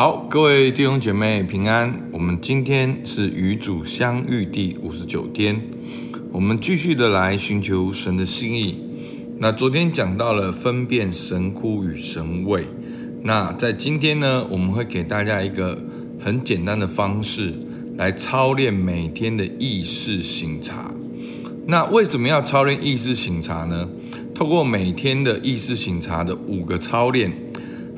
[0.00, 2.08] 好，各位弟兄姐妹平安。
[2.12, 5.60] 我们今天是与主相遇第五十九天，
[6.30, 8.78] 我们继续的来寻求神的心意。
[9.38, 12.64] 那昨天讲到了分辨神枯与神味，
[13.24, 15.76] 那在今天呢，我们会给大家一个
[16.20, 17.52] 很简单的方式
[17.96, 20.92] 来操练每天的意识醒察。
[21.66, 23.88] 那为什么要操练意识醒察呢？
[24.32, 27.47] 透过每天的意识醒察的五个操练。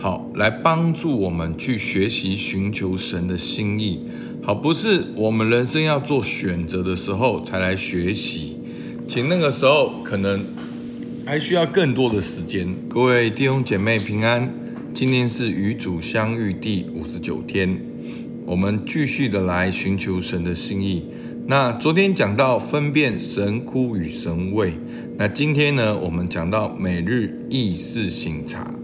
[0.00, 4.00] 好，来帮助我们去学习寻求神的心意。
[4.42, 8.56] 好，不是我们人生要做选择的时候才来学习，
[9.06, 10.42] 请那个时候可能
[11.26, 12.74] 还需要更多的时间。
[12.88, 14.50] 各位弟兄姐妹平安，
[14.94, 17.78] 今天是与主相遇第五十九天，
[18.46, 21.04] 我们继续的来寻求神的心意。
[21.46, 24.72] 那昨天讲到分辨神枯与神味，
[25.18, 28.79] 那今天呢，我们讲到每日意识醒察。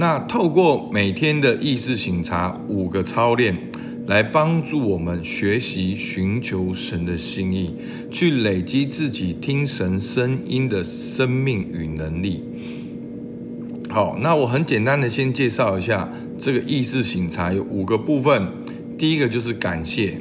[0.00, 3.56] 那透过每天的意识醒察五个操练，
[4.06, 7.74] 来帮助我们学习寻求神的心意，
[8.08, 12.44] 去累积自己听神声音的生命与能力。
[13.88, 16.08] 好，那我很简单的先介绍一下
[16.38, 18.52] 这个意识醒察有五个部分，
[18.96, 20.16] 第一个就是感谢，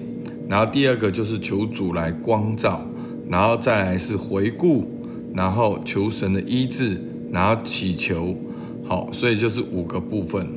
[0.50, 2.84] 然后第二个就是求主来光照，
[3.30, 4.90] 然后再来是回顾，
[5.36, 7.00] 然后求神的医治，
[7.32, 8.36] 然后祈求。
[8.88, 10.48] 好，所以就是五个部分。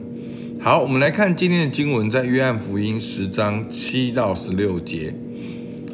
[0.60, 5.12] 好，我们来看今天的经文，在约翰福音十章七到十六节。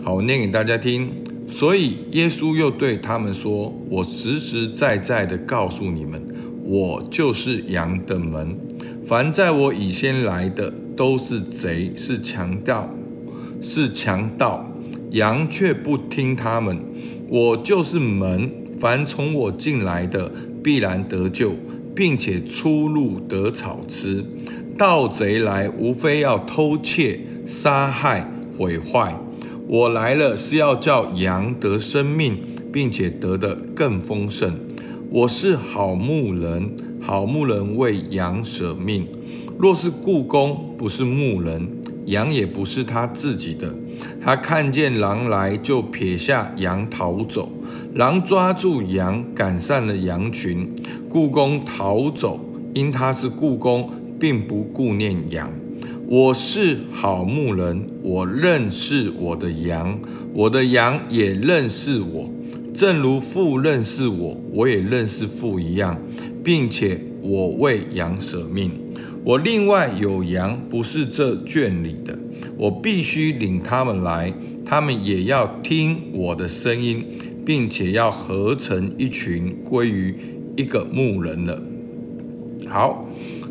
[0.03, 1.11] 好，我念给大家听。
[1.49, 6.23] 所以耶稣又对他们说：“我实实在在的告诉你们，
[6.63, 8.59] 我就是羊的门。
[9.07, 12.93] 凡在我以先来的，都是贼，是强盗，
[13.63, 14.71] 是强盗，
[15.13, 16.79] 羊却不听他们。
[17.29, 20.31] 我就是门，凡从我进来的，
[20.63, 21.55] 必然得救。”
[21.97, 24.23] 并且出入得草吃，
[24.77, 29.19] 盗贼来无非要偷窃、杀害、毁坏。
[29.67, 32.37] 我来了是要叫羊得生命，
[32.71, 34.55] 并且得的更丰盛。
[35.09, 36.71] 我是好牧人，
[37.01, 39.09] 好牧人为羊舍命。
[39.59, 41.67] 若是故宫不是牧人，
[42.07, 43.73] 羊也不是他自己的。
[44.21, 47.49] 他看见狼来，就撇下羊逃走。
[47.95, 50.69] 狼抓住羊，赶散了羊群。
[51.09, 52.41] 雇工逃走，
[52.75, 55.51] 因他是雇工，并不顾念羊。
[56.09, 59.99] 我是好牧人，我认识我的羊，
[60.33, 62.31] 我的羊也认识我，
[62.73, 65.99] 正如父认识我，我也认识父一样，
[66.45, 68.71] 并且我为羊舍命。
[69.27, 72.17] 我另外有羊，不是这圈里的，
[72.57, 74.33] 我必须领他们来，
[74.65, 77.05] 他们也要听我的声音，
[77.45, 80.15] 并且要合成一群，归于。
[80.57, 81.63] 一个牧人了。
[82.67, 83.07] 好，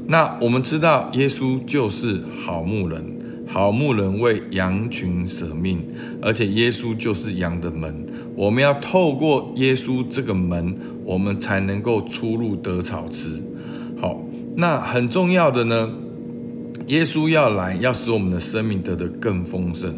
[0.08, 5.86] 那我们知道耶稣就是好牧人，好牧人为羊群舍命，
[6.20, 8.08] 而且耶稣就是羊的门。
[8.36, 13.44] 我们要透过耶稣这个门，我们才能够出入得草吃。
[14.02, 14.25] 好，
[14.56, 15.92] 那很重要的呢。
[16.88, 19.92] 耶稣要来，要使我们的生命得的更丰盛。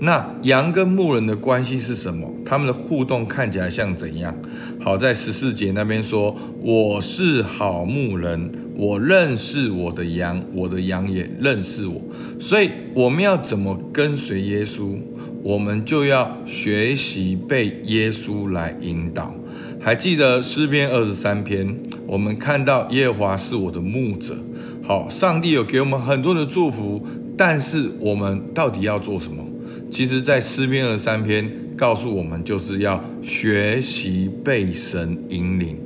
[0.00, 2.28] 那羊跟牧人的关系是什么？
[2.44, 4.34] 他们的互动看起来像怎样？
[4.80, 12.02] 好，在十四节那边说：“我是好牧人，我认识我的羊，我的羊也认识我。”
[12.40, 14.96] 所以我们要怎么跟随耶稣？
[15.42, 19.34] 我们就要学习被耶稣来引导。
[19.80, 21.76] 还记得诗篇二十三篇，
[22.06, 24.36] 我们看到耶和华是我的牧者。
[24.84, 27.04] 好，上帝有给我们很多的祝福，
[27.36, 29.44] 但是我们到底要做什么？
[29.90, 35.76] 其实，在诗篇二十三篇告诉我们，就是要学习被神引领。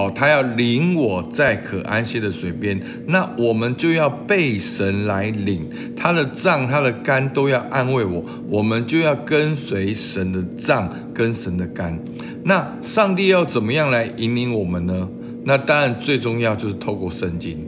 [0.00, 11.98] 哦，他要领我在可安歇的水边，那我们就要被神来领，他的杖、他的竿都要安慰我，我们就要跟随神的杖跟神的竿。
[12.44, 15.06] 那上帝要怎么样来引领我们呢？
[15.44, 17.66] 那当然最重要就是透过圣经。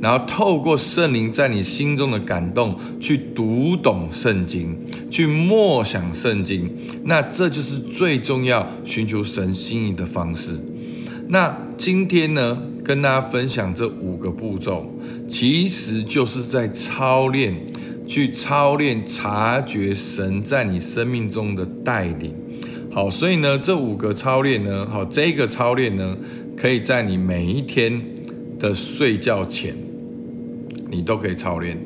[0.00, 4.76] 然后透过圣灵在你心中的感动，去读懂圣经，
[5.08, 6.68] 去默想圣经，
[7.04, 10.58] 那这就是最重要寻求神心意的方式。
[11.32, 14.84] 那今天呢，跟大家分享这五个步骤，
[15.26, 17.54] 其实就是在操练，
[18.06, 22.34] 去操练察觉神在你生命中的带领。
[22.90, 26.14] 好，所以呢，这五个操练呢，好，这个操练呢，
[26.54, 27.98] 可以在你每一天
[28.58, 29.74] 的睡觉前。
[30.90, 31.78] 你都可以操练，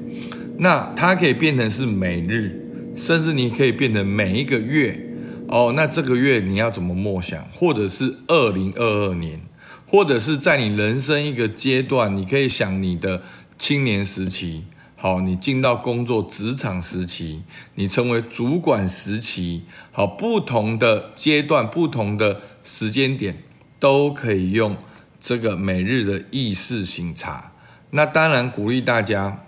[0.58, 2.50] 那它可以变成是每日，
[2.96, 5.06] 甚至你可以变成每一个月
[5.48, 5.72] 哦。
[5.75, 9.40] 那这个月你要怎么默想，或者是二零二二年，
[9.87, 13.22] 或者是在你人生一个阶段，你可以想你的
[13.58, 14.64] 青年时期，
[14.96, 17.43] 好，你进到工作职场时期，
[17.75, 19.62] 你成为主管时期，
[19.93, 23.43] 好，不同的阶段、不同的时间点，
[23.78, 24.76] 都可以用
[25.20, 27.52] 这个每日的意识醒察。
[27.90, 29.44] 那当然鼓励大家，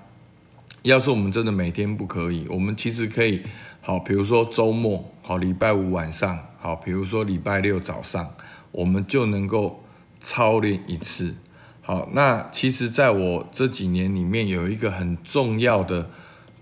[0.82, 3.42] 要是我们真的每天不可以，我们其实可以，
[3.80, 8.32] 好，比如说周末，好，礼拜五晚上，好，比如说礼拜六早上，
[8.72, 9.84] 我们就能够
[10.19, 11.34] 操练一次。
[11.82, 16.08] 好，那其实，在我这几年里面，有一个很重要的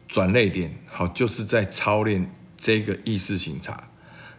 [0.08, 3.84] 转捩点，好，就是在操练这个意识省察。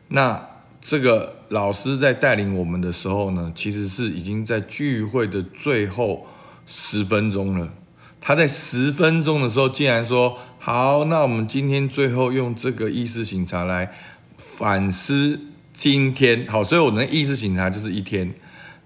[0.10, 0.46] 那
[0.82, 6.28] 这个老师在带领我们的时候呢，其实是已经在聚会的最后
[6.66, 7.70] 十分钟了。
[8.20, 13.94] 他在十分钟的时候，竟然说：“好，那我们今天最后用这个意识省察来
[14.58, 15.40] 反思
[15.72, 18.34] 今天。”好，所以我的意识省察就是一天。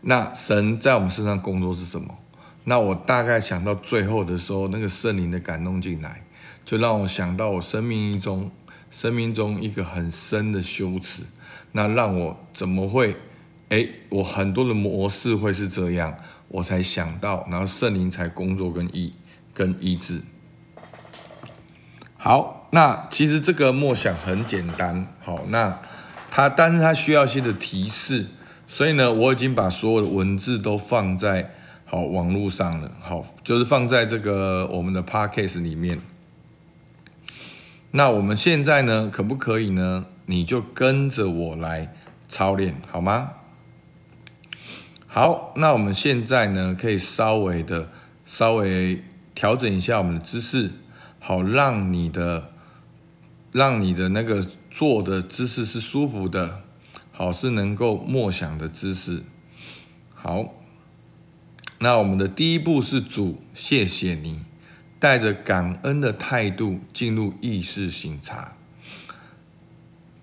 [0.01, 2.18] 那神在我们身上工作是什么？
[2.65, 6.23] 那我大概想到最后的时候，那个圣灵的感动进来，
[6.65, 8.51] 就让我想到我生命中、
[8.89, 11.23] 生命中一个很深的羞耻。
[11.71, 13.15] 那让我怎么会？
[13.69, 16.13] 诶，我很多的模式会是这样，
[16.50, 19.13] 我才想到，然后圣灵才工作跟医
[19.53, 20.21] 跟医治。
[22.18, 25.07] 好，那其实这个默想很简单。
[25.23, 25.79] 好，那
[26.29, 28.27] 它，但是它需要一些的提示。
[28.68, 31.51] 所以呢，我已经把所有的文字都放在
[31.83, 36.00] 好网络上了，好，就是放在这个我们的 podcast 里面。
[37.91, 40.06] 那我们现在呢，可不可以呢？
[40.27, 41.94] 你就跟着我来
[42.29, 43.31] 操练，好吗？
[45.06, 47.89] 好，那我们现在呢，可以稍微的
[48.25, 49.03] 稍微
[49.35, 50.71] 调整一下我们的姿势，
[51.19, 52.53] 好，让你的
[53.51, 56.63] 让你的那个坐的姿势是舒服的。
[57.12, 59.24] 好，是能够默想的姿势。
[60.13, 60.53] 好，
[61.80, 64.39] 那我们的第一步是主，谢谢你，
[65.00, 68.56] 带着感恩的态度进入意识醒察。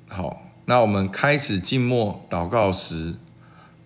[0.08, 3.14] 好，那我们开始静默祷告时，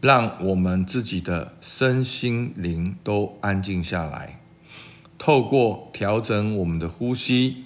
[0.01, 4.41] 让我们自己的身心灵都安静下来，
[5.19, 7.65] 透过调整我们的呼吸。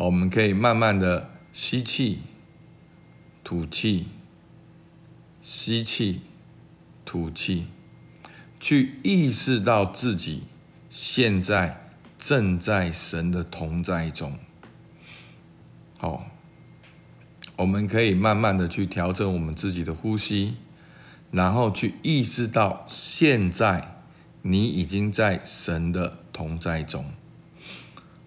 [0.00, 2.20] 我们可以慢慢的吸气。
[3.44, 4.06] 吐气，
[5.42, 6.20] 吸气，
[7.04, 7.66] 吐气，
[8.58, 10.44] 去意识到自己
[10.88, 14.38] 现在正在神的同在中。
[15.98, 16.26] 好，
[17.56, 20.54] 我们可以慢慢的去调整我们自己的呼吸，
[21.30, 23.96] 然后去意识到现在
[24.42, 27.04] 你已经在神的同在中。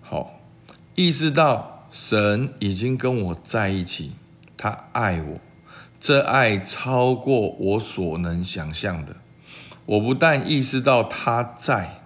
[0.02, 0.40] 好，
[0.96, 4.14] 意识到神已经跟我在一起。
[4.56, 5.40] 他爱我，
[6.00, 9.18] 这爱超过我所能想象的。
[9.86, 12.02] 我不但意识到他在，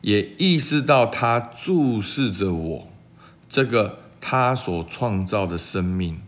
[0.00, 2.88] 也意识到他注视着我，
[3.48, 6.20] 这个他所创造的生命，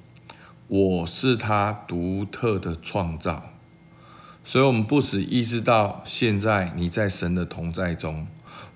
[0.69, 3.51] 我是他独特的创造。
[4.45, 8.29] 所以，我们不只意识到现在你在神的同在中，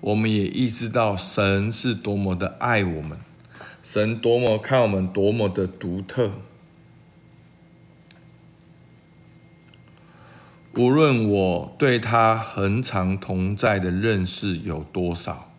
[0.07, 3.17] 我们也意识到神是多么的爱我们，
[3.83, 6.31] 神多么看我们多么的独特。
[10.75, 15.51] 无论我对他恒常同在的认识有多少，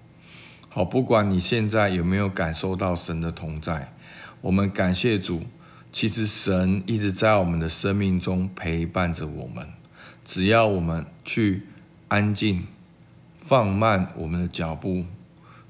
[0.70, 3.92] 好，不管你现在有没有感受到神的同在，
[4.40, 5.42] 我们感谢主。
[5.92, 9.68] 其实神一直在我们的生命中陪伴着我们，
[10.24, 11.64] 只要我们去
[12.08, 12.66] 安静、
[13.48, 15.06] 放慢我们的脚步，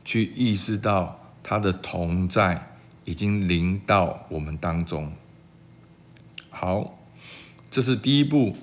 [0.05, 2.73] 去意识到他的同在
[3.05, 5.13] 已经临到我们当中。
[6.51, 6.99] 好，
[7.71, 8.57] 这是第一步。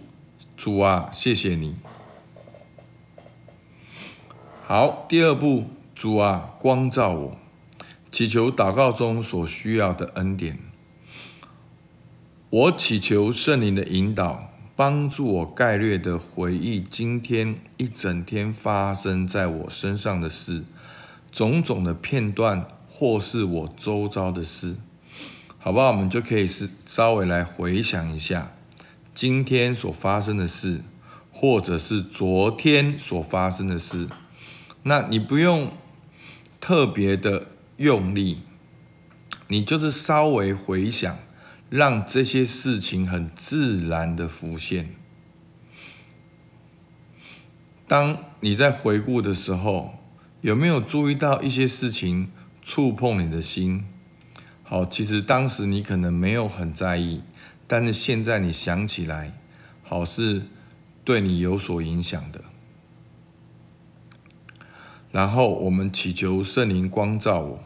[0.57, 1.77] 主啊，谢谢你。
[4.65, 7.37] 好，第二步，主啊，光照我，
[8.11, 10.59] 祈求祷告中所需要的恩典。
[12.49, 20.65] 我祈求圣灵的引导，帮助我概略的回忆今天一整天发生在我身上的事，
[21.31, 24.75] 种种的片段，或是我周遭的事，
[25.57, 25.91] 好不好？
[25.91, 28.51] 我们就可以是稍微来回想一下。
[29.13, 30.81] 今天所发生的事，
[31.31, 34.09] 或者是昨天所发生的事，
[34.83, 35.71] 那你不用
[36.59, 38.41] 特别的用力，
[39.47, 41.17] 你就是稍微回想，
[41.75, 44.95] 让这些事情很自然的浮现。
[47.85, 49.95] 当你在回顾的时候，
[50.39, 53.85] 有没有注意到一些事情触碰你的心？
[54.63, 57.21] 好，其实当时你可能没有很在意。
[57.67, 59.37] 但是现在你想起来，
[59.83, 60.43] 好，是
[61.03, 62.41] 对你有所影响的。
[65.11, 67.63] 然后我们祈求圣灵光照我，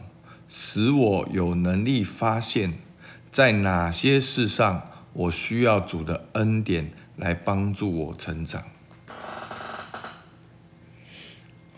[0.48, 2.78] 使我有能力发现，
[3.32, 8.64] 在哪些事上我需要主的恩典来帮助我成长。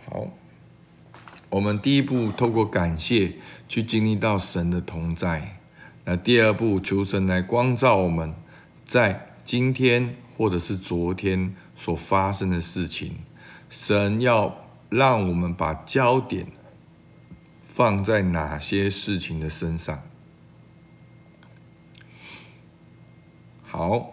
[0.09, 0.31] 好，
[1.51, 3.35] 我们第一步透过感谢
[3.69, 5.59] 去经历到神的同在。
[6.05, 8.35] 那第二步，求神来光照我们，
[8.87, 13.19] 在今天或者是昨天所发生的事情，
[13.71, 16.47] 神要让我们把焦点
[17.63, 20.03] 放在哪些事情的身上。
[23.73, 24.13] 好，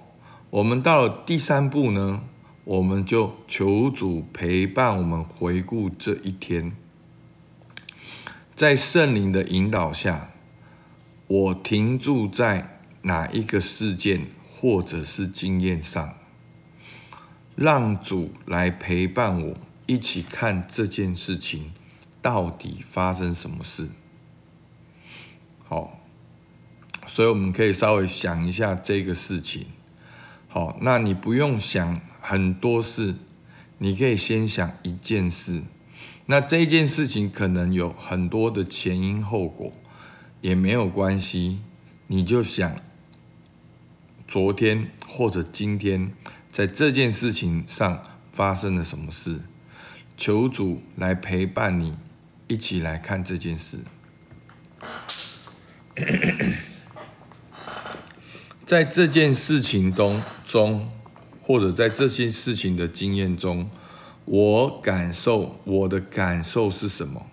[0.52, 2.24] 我们到了第三步呢，
[2.64, 6.72] 我们就求主陪伴我们回顾这一天，
[8.56, 10.30] 在圣灵的引导下。
[11.28, 16.14] 我停驻在哪一个事件或者是经验上，
[17.58, 21.74] 让主来陪伴我，一起看这件事情
[22.22, 23.90] 到底发生什么事。
[25.68, 26.00] 好，
[27.10, 29.66] 所以我们可以稍微想一下这个事情。
[30.48, 33.16] 好，那你不用想很多事，
[33.80, 35.64] 你可以先想一件事。
[36.28, 39.74] 那这件事情可能有很多的前因后果。
[40.42, 41.60] 也没有关系，
[42.08, 42.74] 你就想
[44.26, 46.14] 昨天或者今天
[46.50, 48.02] 在这件事情上
[48.32, 49.42] 发生了什么事，
[50.16, 51.98] 求主来陪伴你，
[52.48, 53.80] 一起来看这件事。
[58.70, 60.92] 在这件事情中中，
[61.42, 63.68] 或者在这些事情的经验中，
[64.26, 67.26] 我感受我的感受是什么？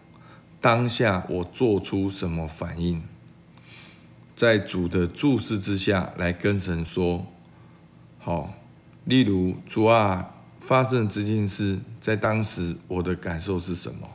[0.63, 3.03] 当下我做出什么反应？
[4.35, 7.27] 在主的注视之下来跟神说
[8.19, 8.55] ：“好，
[9.05, 14.09] 例如主啊，发生这件事，在当时我的感受是什么？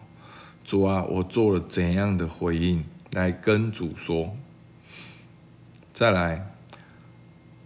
[0.63, 2.84] 主啊，我做了怎样的回应？
[3.12, 4.36] 来跟主说。
[5.94, 6.50] 再来，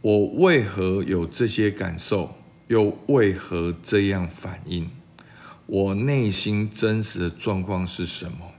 [0.06, 2.36] 我为何有这些感受？
[2.68, 4.92] 又为何这样反应？
[5.66, 8.52] 我内心真实的状况是什么？”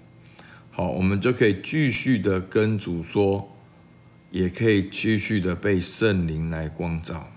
[0.73, 3.49] 好，我们就可以继续的跟主说，
[4.33, 7.29] 也可以继续的被圣灵来光照。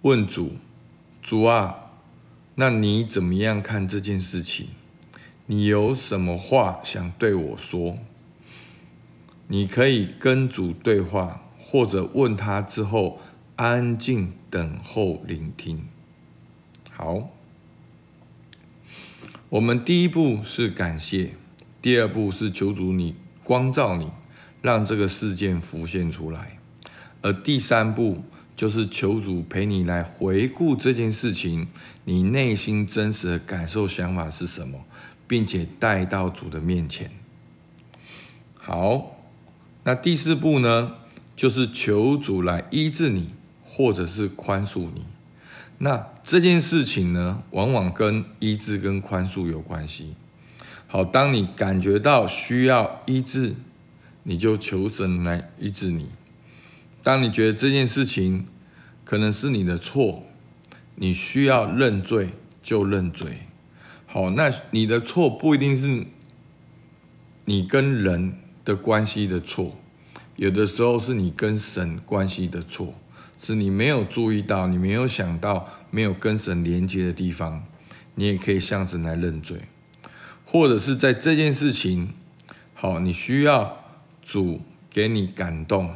[0.00, 0.52] 问主，
[1.20, 1.90] 主啊，
[2.54, 4.68] 那你怎么样看这件事情？
[5.44, 7.98] 你有什么话想对我说？
[9.52, 13.20] 你可以跟主对话，或者问他之后，
[13.56, 15.88] 安静等候聆听。
[16.92, 17.30] 好。
[19.48, 21.32] 我们第一步是感谢，
[21.82, 24.08] 第二步是求主你光照你，
[24.62, 26.60] 让这个事件浮现出来，
[27.20, 28.22] 而第三步
[28.54, 31.66] 就是求主陪你来回顾这件事情，
[32.04, 34.84] 你内心真实的感受想法是什么，
[35.26, 37.10] 并且带到主的面前。
[38.54, 39.16] 好，
[39.84, 40.96] 那第四步呢，
[41.34, 43.30] 就是求主来医治你，
[43.64, 45.04] 或者是宽恕你。
[45.78, 50.14] 那这件事情呢，往往跟医治跟宽恕有关系。
[50.86, 53.54] 好，当你感觉到需要医治，
[54.24, 56.10] 你就求神来医治你。
[57.02, 58.46] 当你觉得这件事情
[59.04, 60.24] 可能是你的错，
[60.96, 62.30] 你需要认罪
[62.62, 63.46] 就认罪。
[64.04, 66.06] 好，那你的错不一定是
[67.46, 68.34] 你跟人
[68.70, 69.76] 的关系的错，
[70.36, 72.94] 有的时候是你跟神关系的错。
[73.42, 77.64] 是你没有注意到，你没有想到，没有跟神连接的地方，
[78.14, 79.62] 你也可以向神来认罪，
[80.44, 82.12] 或者是在这件事情，
[82.74, 83.82] 好，你需要
[84.20, 84.60] 主
[84.90, 85.90] 给你感动，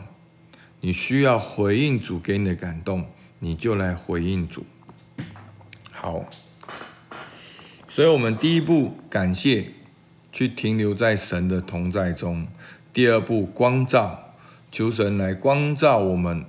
[0.81, 3.07] 你需要回应主给你的感动，
[3.41, 4.65] 你就来回应主。
[5.93, 6.25] 好，
[7.87, 9.71] 所以我们第一步感谢，
[10.35, 12.49] 去停留在神的同在中；
[12.93, 14.35] 第二步光照，
[14.73, 16.45] 求神来光照我们。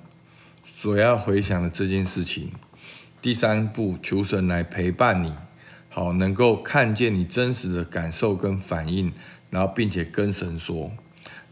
[0.64, 2.52] 所要回想的这件事情，
[3.22, 5.32] 第三步，求神来陪伴你，
[5.90, 9.14] 好，能够看见你真实的感受跟反应，
[9.52, 10.92] 然后并且跟神说。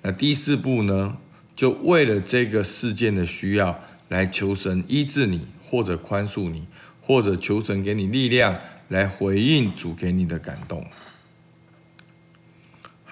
[0.02, 1.18] 那第四步呢，
[1.56, 6.66] 就为了这个事件的需要，来求神医治你，或者宽恕你，
[7.00, 10.84] 或者求神给你力量，来回应主给你的感动。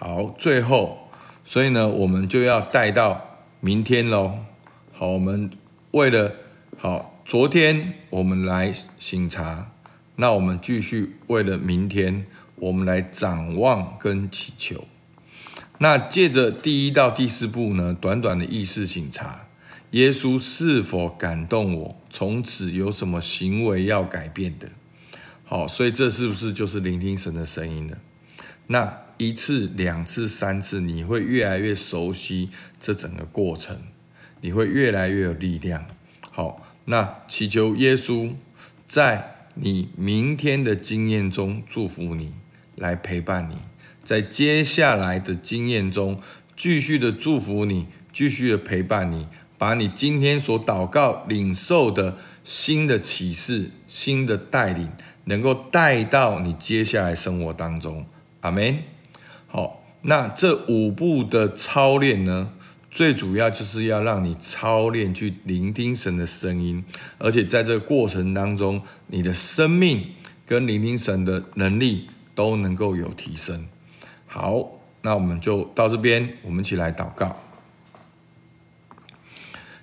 [0.04, 1.12] 好，最后，
[1.46, 4.40] 所以呢，我们就要带到明天喽。
[4.92, 5.52] 好，我们。
[5.92, 6.32] 为了
[6.78, 9.70] 好，昨天我们来省察，
[10.16, 14.86] 那我们继续为了明天，我们来展望跟祈求。
[15.80, 19.48] 那借着第一到第四步呢，短短的意识省察，
[19.92, 21.96] 耶稣是否感动我？
[22.10, 24.70] 从此有什么行为要改变的？
[25.44, 27.98] 好，所以这是不是就是聆听神的声音呢？
[28.72, 32.50] 那一次、两次、三次，你会越来越熟悉
[32.80, 33.78] 这整个过程，
[34.40, 35.86] 你会越来越有力量。
[36.22, 38.34] 好，那祈求耶稣
[38.88, 42.32] 在你明天的经验中祝福你，
[42.78, 43.58] 来陪伴你，
[44.06, 46.18] 在接下来的经验中
[46.56, 54.90] 继续的祝福你，继续的陪伴你，把你今天所祷告领受的新的启示、新的带领，
[55.26, 58.06] 能够带到你接下来生活当中。
[58.42, 58.84] 阿门。
[59.48, 62.54] 好，那这五步的操练呢，
[62.90, 66.84] 最主要就是要让你操练去聆听神的声音，
[67.18, 70.12] 而且在这个过程当中，你的生命
[70.46, 73.68] 跟聆听神的能力都能够有提升。
[74.26, 74.72] 好，
[75.02, 77.38] 那我们就到这边，我们一起来祷告。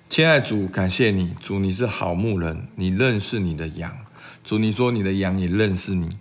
[0.09, 3.95] 亲爱主，感谢你，主你是好牧人，你认识你的羊，
[4.43, 6.17] 主你说你的羊也认识你。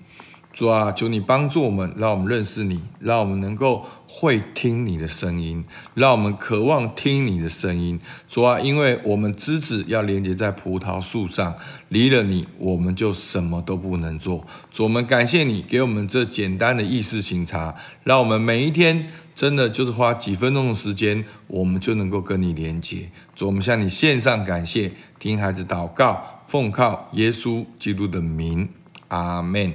[0.58, 8.00] 主啊，求你帮助我们，让我们认识你，让我们能够会听你的声音，让我们渴望听你的声音。
[8.26, 11.54] 主啊，因为我们枝子要连接在葡萄树上，
[11.90, 14.44] 离了你，我们就什么都不能做。
[14.68, 23.08] 主，我们感谢你给我们这简单的意识省察，让我们每一天真的就是花几分钟的时间，我们就能够跟你连接。
[23.36, 28.68] 主，我们向你献上感谢，听孩子祷告，奉靠耶稣基督的名，
[29.06, 29.72] 阿门。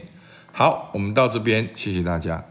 [0.56, 2.46] 好，我们到这边，谢谢大家。